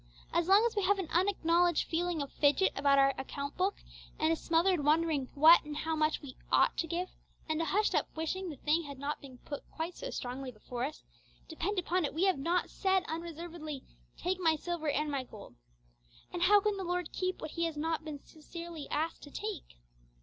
[0.33, 3.83] As long as we have an unacknowledged feeling of fidget about our account book,
[4.17, 7.09] and a smothered wondering what and how much we 'ought' to give,
[7.47, 10.85] and a hushed up wishing the thing had not been put quite so strongly before
[10.85, 11.03] us,
[11.47, 13.83] depend upon it we have not said unreservedly,
[14.17, 15.55] 'Take my silver and my gold.'
[16.33, 19.77] And how can the Lord keep what He has not been sincerely asked to take?